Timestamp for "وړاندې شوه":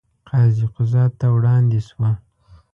1.35-2.11